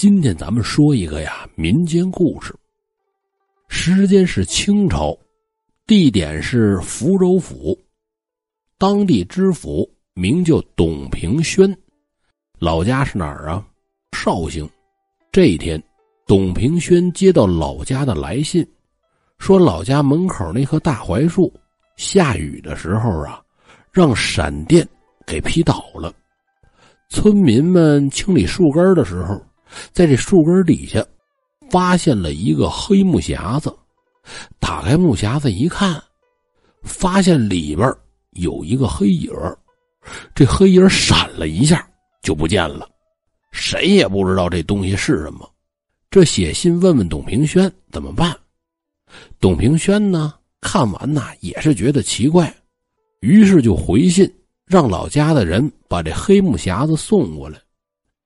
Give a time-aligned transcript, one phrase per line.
[0.00, 2.54] 今天咱们说一个呀民间故事。
[3.68, 5.14] 时间是清朝，
[5.86, 7.78] 地点是福州府，
[8.78, 11.76] 当地知府名叫董平轩，
[12.58, 13.62] 老家是哪儿啊？
[14.12, 14.66] 绍兴。
[15.30, 15.78] 这一天，
[16.26, 18.66] 董平轩接到老家的来信，
[19.36, 21.52] 说老家门口那棵大槐树
[21.96, 23.38] 下雨的时候啊，
[23.92, 24.88] 让闪电
[25.26, 26.10] 给劈倒了。
[27.10, 29.38] 村民们清理树根的时候。
[29.92, 31.04] 在这树根底下，
[31.70, 33.74] 发现了一个黑木匣子。
[34.58, 36.00] 打开木匣子一看，
[36.82, 37.92] 发现里边
[38.32, 39.32] 有一个黑影
[40.34, 41.86] 这黑影闪了一下
[42.22, 42.88] 就不见了，
[43.50, 45.48] 谁也不知道这东西是什么。
[46.10, 48.36] 这写信问问董平轩怎么办？
[49.40, 52.54] 董平轩呢，看完呢也是觉得奇怪，
[53.20, 54.32] 于是就回信
[54.66, 57.58] 让老家的人把这黑木匣子送过来。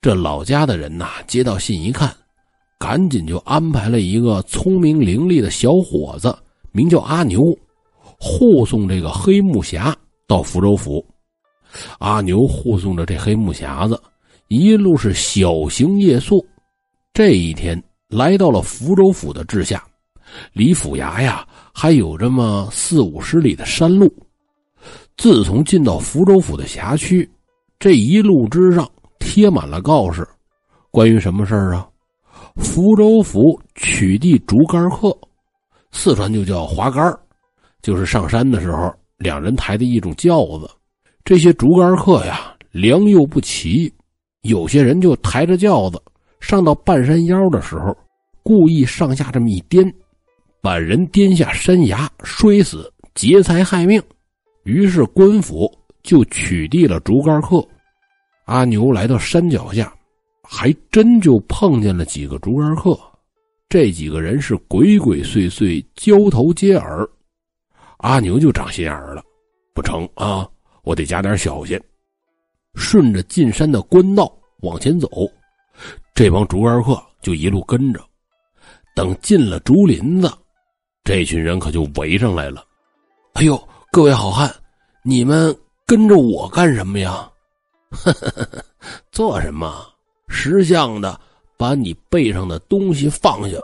[0.00, 2.14] 这老家的人呐，接到信一看，
[2.78, 6.32] 赶紧就安排了一个聪明伶俐的小伙子，
[6.70, 7.42] 名叫阿牛，
[8.16, 9.92] 护送这个黑木匣
[10.28, 11.04] 到福州府。
[11.98, 14.00] 阿牛护送着这黑木匣子，
[14.46, 16.46] 一路是小行夜宿。
[17.12, 19.84] 这一天来到了福州府的治下，
[20.52, 24.08] 离府衙呀还有这么四五十里的山路。
[25.16, 27.28] 自从进到福州府的辖区，
[27.80, 28.88] 这一路之上。
[29.18, 30.26] 贴满了告示，
[30.90, 31.88] 关于什么事儿啊？
[32.56, 35.16] 福州府取缔竹竿客，
[35.92, 37.16] 四川就叫滑竿
[37.82, 40.68] 就是上山的时候两人抬的一种轿子。
[41.24, 43.92] 这些竹竿客呀，良莠不齐，
[44.42, 46.00] 有些人就抬着轿子
[46.40, 47.96] 上到半山腰的时候，
[48.42, 49.84] 故意上下这么一颠，
[50.60, 54.02] 把人颠下山崖摔死，劫财害命。
[54.64, 55.70] 于是官府
[56.02, 57.66] 就取缔了竹竿客。
[58.48, 59.92] 阿牛来到山脚下，
[60.42, 62.98] 还真就碰见了几个竹竿客。
[63.68, 67.06] 这几个人是鬼鬼祟祟，交头接耳。
[67.98, 69.22] 阿牛就长心眼了，
[69.74, 70.48] 不成啊，
[70.82, 71.78] 我得加点小心。
[72.74, 74.32] 顺着进山的官道
[74.62, 75.10] 往前走，
[76.14, 78.00] 这帮竹竿客就一路跟着。
[78.94, 80.32] 等进了竹林子，
[81.04, 82.64] 这群人可就围上来了。
[83.34, 84.50] 哎呦，各位好汉，
[85.04, 85.54] 你们
[85.84, 87.30] 跟着我干什么呀？
[87.90, 88.64] 呵呵呵，
[89.10, 89.86] 做什么？
[90.28, 91.18] 识相的，
[91.56, 93.56] 把你背上的东西放下。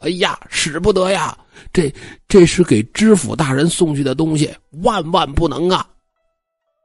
[0.00, 1.36] 哎呀，使不得呀！
[1.72, 1.92] 这
[2.28, 5.84] 这是给知府大人送去的东西，万万不能啊！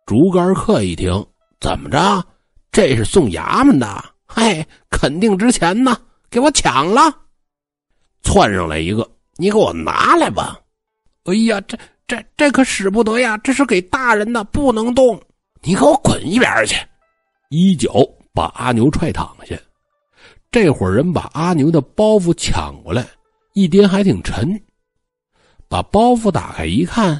[0.06, 1.24] 竹竿客一听，
[1.60, 2.26] 怎么着？
[2.72, 4.04] 这是送衙门的？
[4.26, 5.96] 嘿，肯定值钱呢！
[6.32, 7.02] 给我抢了！
[8.24, 10.60] 窜上来一个，你给我拿来吧！
[11.26, 13.38] 哎呀，这这这可使不得呀！
[13.38, 15.22] 这是给大人的，不能动。
[15.66, 16.76] 你给我滚一边去！
[17.50, 17.90] 一脚
[18.34, 19.56] 把阿牛踹躺下。
[20.52, 23.06] 这伙人把阿牛的包袱抢过来，
[23.54, 24.62] 一颠还挺沉。
[25.70, 27.20] 把包袱打开一看，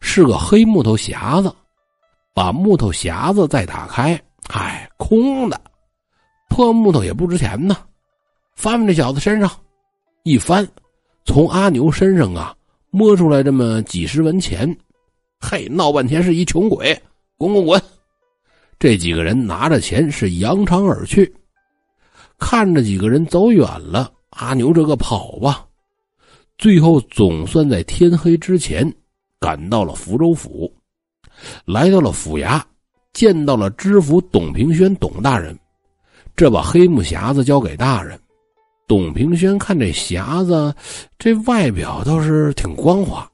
[0.00, 1.54] 是个黑木头匣子。
[2.34, 5.58] 把木头匣子再打开，嗨，空的。
[6.48, 7.76] 破木头也不值钱呢。
[8.56, 9.48] 翻翻这小子身上，
[10.24, 10.66] 一翻，
[11.24, 12.54] 从阿牛身上啊
[12.90, 14.76] 摸出来这么几十文钱。
[15.38, 17.00] 嘿，闹半天是一穷鬼。
[17.38, 17.82] 滚滚滚！
[18.78, 21.30] 这几个人拿着钱是扬长而去。
[22.38, 25.66] 看着几个人走远了，阿牛这个跑吧，
[26.56, 28.90] 最后总算在天黑之前
[29.38, 30.70] 赶到了福州府，
[31.66, 32.62] 来到了府衙，
[33.12, 35.58] 见到了知府董平轩董大人，
[36.34, 38.18] 这把黑木匣子交给大人。
[38.86, 40.74] 董平轩看这匣子，
[41.18, 43.30] 这外表倒是挺光滑，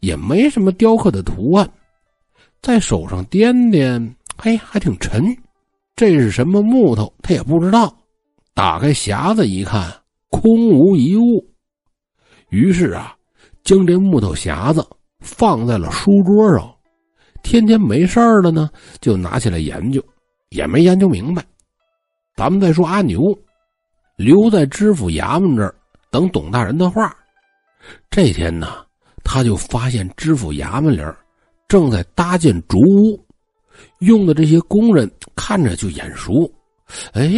[0.00, 1.68] 也没什么雕刻的图案。
[2.60, 5.24] 在手上掂掂，嘿，还挺沉。
[5.96, 7.12] 这是什么木头？
[7.22, 7.92] 他也不知道。
[8.54, 9.92] 打开匣子一看，
[10.30, 11.44] 空无一物。
[12.50, 13.14] 于是啊，
[13.62, 14.84] 将这木头匣子
[15.20, 16.74] 放在了书桌上。
[17.42, 18.68] 天天没事了呢，
[19.00, 20.04] 就拿起来研究，
[20.50, 21.44] 也没研究明白。
[22.36, 23.20] 咱们再说阿牛，
[24.16, 25.74] 留在知府衙门这儿
[26.10, 27.16] 等董大人的话。
[28.10, 28.84] 这天呢，
[29.24, 31.00] 他就发现知府衙门里
[31.68, 33.22] 正在搭建竹屋，
[33.98, 36.50] 用的这些工人看着就眼熟，
[37.12, 37.30] 哎，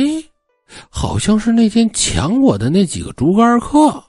[0.88, 4.03] 好像是那天抢我的那几个竹竿客，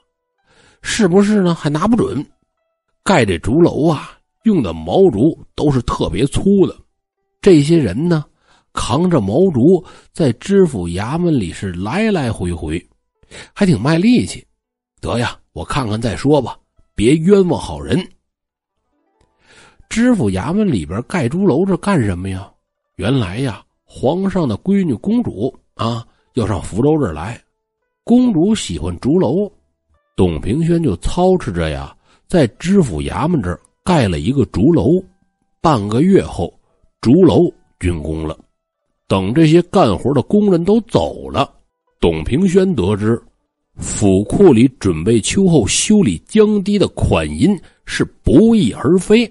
[0.83, 1.55] 是不是呢？
[1.55, 2.23] 还拿不准。
[3.03, 4.11] 盖这竹楼啊，
[4.43, 6.77] 用的毛竹都是特别粗的。
[7.41, 8.23] 这些人呢，
[8.73, 9.83] 扛着毛竹
[10.13, 12.79] 在知府衙门里是来来回回，
[13.55, 14.45] 还挺卖力气。
[14.99, 16.55] 得呀，我看看再说吧，
[16.93, 17.99] 别冤枉好人。
[19.91, 22.49] 知府衙门里边盖竹楼，这干什么呀？
[22.95, 27.37] 原来呀，皇上的闺女公主啊，要上福州这儿来。
[28.05, 29.51] 公主喜欢竹楼，
[30.15, 31.93] 董平轩就操持着呀，
[32.25, 35.03] 在知府衙门这儿盖了一个竹楼。
[35.59, 36.57] 半个月后，
[37.01, 38.39] 竹楼竣工了。
[39.09, 41.51] 等这些干活的工人都走了，
[41.99, 43.21] 董平轩得知
[43.75, 49.29] 府库里准备秋后修理江堤的款银是不翼而飞。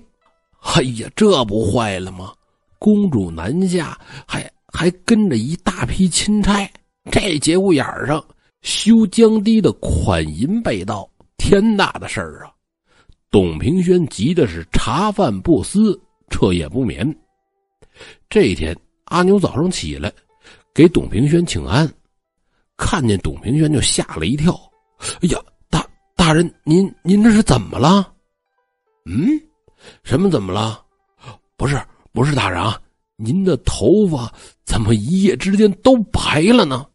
[0.63, 2.33] 哎呀，这不坏了吗？
[2.79, 6.71] 公主南下，还还跟着一大批钦差，
[7.11, 8.25] 这节骨眼上
[8.63, 12.53] 修江堤的款银被盗，天大的事儿啊！
[13.31, 15.99] 董平轩急的是茶饭不思，
[16.31, 17.15] 彻夜不眠。
[18.29, 18.77] 这一天。
[19.07, 20.13] 阿牛早上起来，
[20.73, 21.93] 给董平轩请安，
[22.77, 24.57] 看见董平轩就吓了一跳。
[25.21, 25.85] 哎呀，大
[26.15, 28.15] 大人，您您这是怎么了？
[29.07, 29.29] 嗯，
[30.03, 30.83] 什么怎么了？
[31.57, 31.81] 不是
[32.13, 32.81] 不是，大人啊，
[33.17, 34.33] 您的头发
[34.65, 36.87] 怎么一夜之间都白了呢？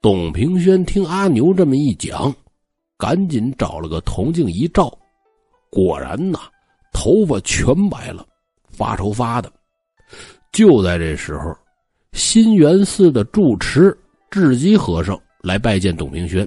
[0.00, 2.34] 董平轩听阿牛这么一讲，
[2.96, 4.92] 赶紧找了个铜镜一照，
[5.70, 6.40] 果然呐，
[6.92, 8.26] 头发全白了，
[8.68, 9.52] 发愁发的。
[10.50, 11.56] 就在这时候，
[12.12, 13.96] 新源寺的住持
[14.30, 16.46] 智基和尚来拜见董平轩。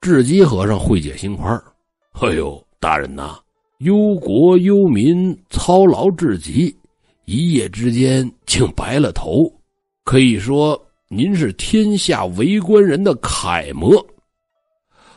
[0.00, 1.62] 智基和尚会解心宽
[2.20, 3.38] 哎呦，大人呐，
[3.80, 6.74] 忧国忧民，操劳至极，
[7.24, 9.50] 一夜之间竟白了头，
[10.04, 14.06] 可以说您是天下为官人的楷模。”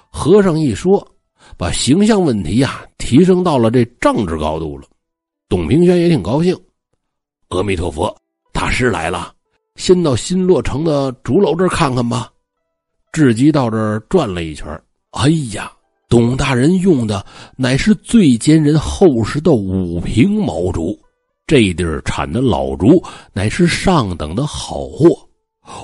[0.10, 1.06] 和尚一说，
[1.58, 4.88] 把形象问题呀提升到了这政治高度了。
[5.50, 6.58] 董平轩也挺高兴。
[7.50, 8.16] 阿弥陀佛，
[8.54, 9.34] 大师来了，
[9.76, 12.32] 先到新落成的竹楼这儿看看吧。
[13.12, 14.68] 智吉到这儿转了一圈，
[15.12, 15.72] 哎呀，
[16.14, 17.26] 董大人用的
[17.56, 20.96] 乃是最坚韧厚实的五平毛竹，
[21.48, 23.02] 这地儿产的老竹
[23.34, 25.10] 乃是上等的好货。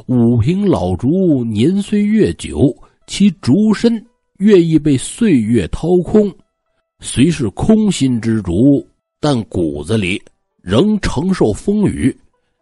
[0.06, 2.72] 五平老竹年岁越久，
[3.08, 4.06] 其竹身
[4.38, 6.32] 越易被岁月掏空，
[7.00, 8.86] 虽是空心之竹，
[9.20, 10.22] 但骨子里。
[10.62, 12.16] 仍承受风雨，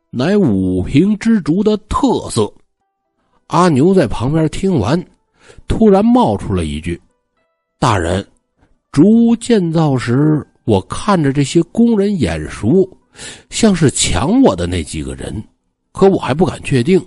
[0.10, 2.50] 乃五平之竹的特色。
[3.48, 5.04] 阿牛在旁边听完，
[5.68, 6.98] 突然冒出了一句
[7.80, 8.26] ：“大人，
[8.92, 12.90] 竹屋建造时，我看着这些工人眼熟，
[13.52, 15.44] 像是抢我的那几个人，
[15.92, 17.00] 可我还不敢确定，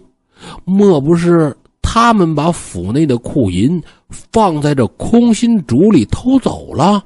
[0.64, 1.52] 莫不是
[1.82, 3.82] 他们把府内的库银
[4.31, 7.05] 放在这空心竹里偷走了？”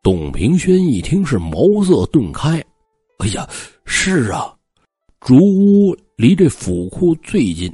[0.00, 2.62] 董平轩一听，是茅塞顿开。
[3.18, 3.48] 哎呀，
[3.84, 4.54] 是啊，
[5.18, 7.68] 竹屋离这府库最近，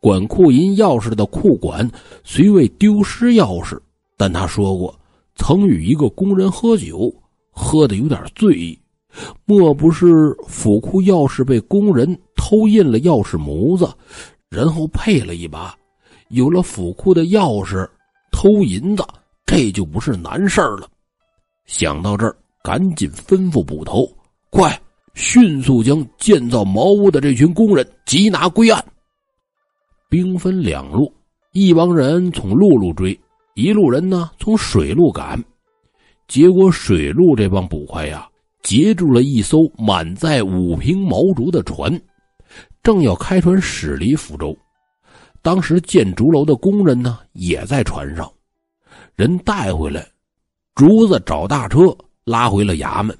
[0.00, 1.86] 管库银钥匙的库管
[2.24, 3.78] 虽未丢失钥匙，
[4.22, 4.96] 但他说过
[5.34, 7.12] 曾与一个工人喝酒，
[7.50, 8.78] 喝的有点醉意，
[9.44, 13.92] 莫不是府库钥匙被工人偷印了钥匙模子，
[14.48, 15.76] 然后配了一把，
[16.28, 17.84] 有了府库的钥匙，
[18.30, 19.04] 偷银子
[19.44, 20.88] 这就不是难事了。
[21.66, 24.08] 想到这儿，赶紧吩咐捕头。
[24.50, 24.80] 快，
[25.14, 28.84] 迅速将建造茅屋的这群工人缉拿归案。
[30.08, 31.12] 兵分两路，
[31.54, 33.18] 一帮人从陆路追，
[33.54, 35.42] 一路人呢从水路赶。
[36.28, 38.26] 结果水路这帮捕快呀，
[38.62, 42.00] 截住了一艘满载五瓶毛竹的船，
[42.82, 44.56] 正要开船驶离福州。
[45.42, 48.30] 当时建竹楼的工人呢也在船上，
[49.16, 50.06] 人带回来，
[50.74, 51.80] 竹子找大车
[52.24, 53.16] 拉回了衙门。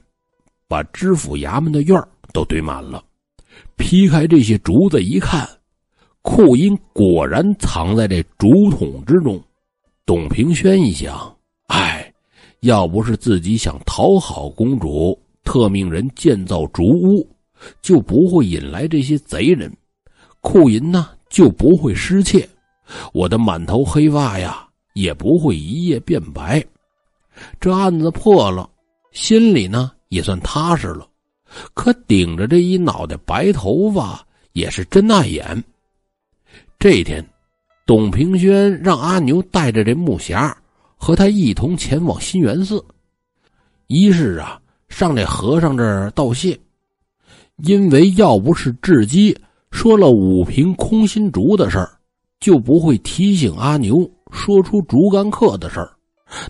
[0.68, 2.02] 把知府衙门的院
[2.33, 3.04] 都堆满了，
[3.76, 5.47] 劈开这些竹子一看，
[6.23, 9.38] 库银果然藏在这竹筒之中。
[10.04, 11.37] 董平轩一想，
[11.68, 12.12] 哎，
[12.61, 17.28] 要不是自己想讨好公主，特命人建造竹屋，
[17.80, 19.75] 就不会引来这些贼人，
[20.40, 22.49] 库银呢就不会失窃，
[23.12, 26.64] 我的满头黑发呀也不会一夜变白。
[27.61, 28.68] 这案子破了，
[29.12, 29.92] 心里呢。
[30.12, 31.09] 也算踏实了，
[31.73, 35.64] 可顶着这一脑袋白头发也是真碍眼。
[36.78, 37.26] 这一天，
[37.85, 40.53] 董平轩让阿牛带着这木匣
[40.97, 42.83] 和他一同前往新源寺，
[43.89, 46.59] 一是啊上这和尚这儿道谢，
[47.57, 49.37] 因为要不是智基
[49.73, 51.91] 说了五瓶空心竹的事儿，
[52.39, 55.91] 就不会提醒阿牛说出竹竿客的事儿，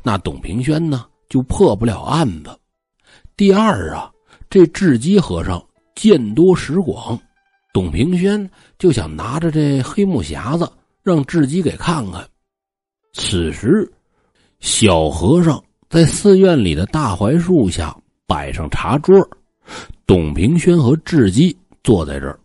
[0.02, 2.50] 那董平轩呢就破不了案子。
[3.36, 4.10] 第二啊，
[4.50, 7.18] 这智基和尚见多识广，
[7.72, 8.48] 董平轩
[8.78, 10.70] 就想拿着这黑木匣子
[11.02, 12.26] 让智基给看看。
[13.12, 13.90] 此时，
[14.60, 17.94] 小和尚在寺院里的大槐树下
[18.26, 19.14] 摆上茶桌，
[20.06, 22.38] 董平轩和智基坐在这儿，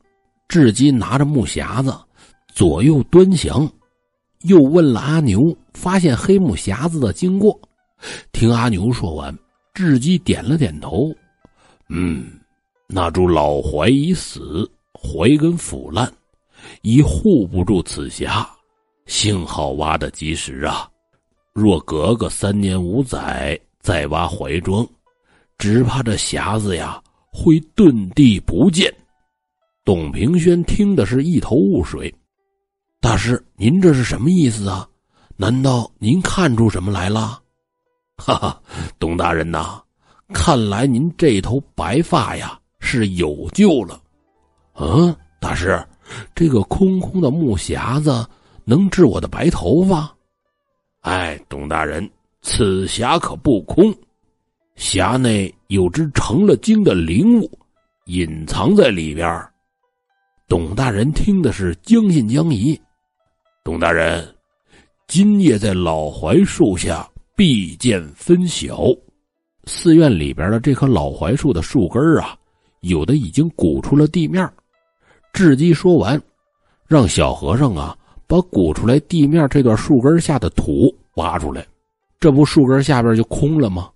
[0.47, 1.95] 智基拿着木匣子
[2.47, 3.69] 左右端详，
[4.41, 7.57] 又问了阿牛发现黑木匣子的经过。
[8.31, 9.35] 听阿牛说完，
[9.73, 11.11] 智基点了点头
[11.89, 12.25] ：“嗯，
[12.87, 16.11] 那株老槐已死，槐根腐烂，
[16.81, 18.46] 已护不住此匣。
[19.05, 20.89] 幸好挖得及时啊！
[21.53, 24.88] 若隔个三年五载再挖怀庄，
[25.57, 28.93] 只怕这匣子呀会遁地不见。”
[29.86, 32.13] 董平轩听的是一头雾水。
[33.00, 34.88] 大师，您这是什么意思啊？
[35.38, 37.41] 难道您看出什么来了？
[38.17, 38.62] 哈哈，
[39.00, 39.81] 董大人呐，
[40.34, 44.01] 看来您这头白发呀是有救了。
[44.74, 45.81] 嗯，大师，
[46.35, 48.25] 这个空空的木匣子
[48.63, 50.13] 能治我的白头发？
[51.01, 52.09] 哎，董大人，
[52.41, 53.93] 此匣可不空，
[54.75, 57.49] 匣内有只成了精的灵物，
[58.05, 59.43] 隐藏在里边。
[60.47, 62.79] 董大人听的是将信将疑。
[63.63, 64.27] 董大人，
[65.07, 67.07] 今夜在老槐树下。
[67.37, 68.83] 必见分晓。
[69.65, 72.35] 寺院里边的这棵老槐树的树根啊，
[72.79, 74.51] 有的已经鼓出了地面。
[75.34, 76.19] 智基说完，
[76.88, 81.65] 让小和尚啊把鼓出来地面这段树根下的土挖出来，
[82.19, 83.89] 这不树根下边就空了吗？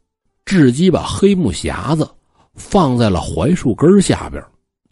[0.46, 2.10] 智基把黑木匣子
[2.56, 4.44] 放在了槐树根下边。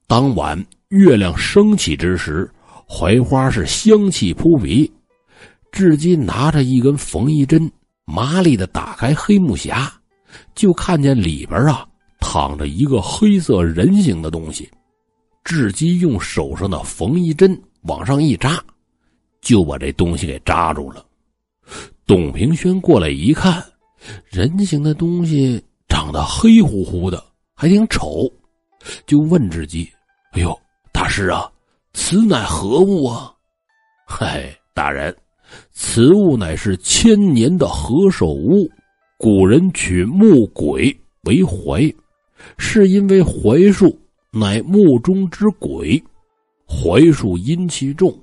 [0.07, 2.49] 当晚月亮升起之时，
[2.87, 4.91] 槐花是香气扑鼻。
[5.71, 7.71] 智基拿着一根缝衣针。
[8.11, 9.87] 麻利的打开黑木匣，
[10.55, 11.85] 就看见里边啊
[12.19, 14.67] 躺着一个黑色人形的东西。
[15.43, 18.63] 智基用手上的缝衣针往上一扎，
[19.41, 21.05] 就把这东西给扎住了。
[22.05, 23.63] 董平轩过来一看，
[24.25, 27.23] 人形的东西长得黑乎乎的，
[27.55, 28.31] 还挺丑，
[29.05, 29.89] 就问智基
[30.33, 30.57] ：“哎呦，
[30.91, 31.51] 大师啊，
[31.93, 33.33] 此乃何物啊
[34.07, 35.15] ？”“嗨，大人。”
[35.71, 38.69] 此物乃是千年的何首乌，
[39.17, 41.91] 古人取木鬼为槐，
[42.59, 43.98] 是因为槐树
[44.31, 46.01] 乃木中之鬼，
[46.67, 48.17] 槐树阴气重，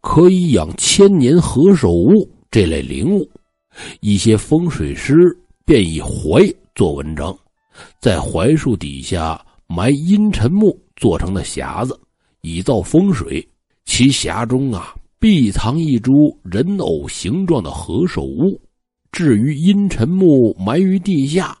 [0.00, 3.28] 可以养千年何首乌这类灵物。
[4.00, 5.14] 一些风水师
[5.64, 7.36] 便以槐做文章，
[8.00, 11.98] 在槐树底下埋阴沉木做成的匣子，
[12.42, 13.46] 以造风水。
[13.84, 14.94] 其匣中啊。
[15.20, 18.60] 必藏一株人偶形状的何首乌，
[19.10, 21.56] 至于阴沉木埋于地下，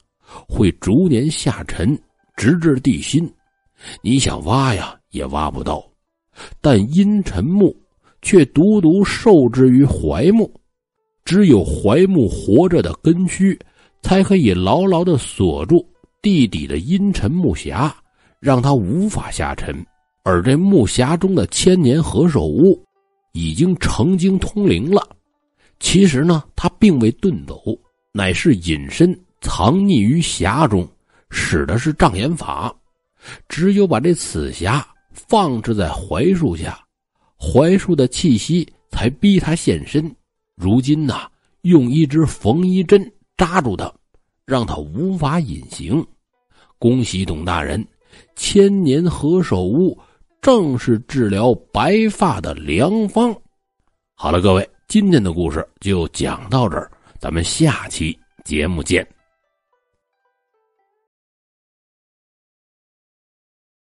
[0.46, 1.98] 会逐年下沉，
[2.36, 3.26] 直至地心。
[4.02, 5.84] 你想挖呀，也挖不到。
[6.60, 7.74] 但阴沉木
[8.22, 10.50] 却独独受制于槐木，
[11.24, 13.58] 只有槐木活着的根须，
[14.02, 15.86] 才可以牢牢的锁住
[16.20, 17.92] 地底的阴沉木匣，
[18.40, 19.74] 让它无法下沉。
[20.22, 22.82] 而这木匣中的千年何首乌。
[23.36, 25.04] 已经成精通灵了，
[25.80, 27.60] 其实呢，它并未遁走，
[28.12, 30.88] 乃是隐身藏匿于匣中，
[31.30, 32.72] 使的是障眼法。
[33.48, 36.78] 只有把这此匣放置在槐树下，
[37.38, 40.14] 槐树的气息才逼他现身。
[40.54, 41.20] 如今呢，
[41.62, 43.92] 用一支缝衣针扎住他，
[44.44, 46.04] 让他无法隐形。
[46.78, 47.86] 恭喜董大人，
[48.36, 49.98] 千年何首乌。
[50.42, 53.34] 正是治疗白发的良方。
[54.14, 58.14] 好了，各位，今天的故事就讲到这儿，咱们下期
[58.44, 59.13] 节目见。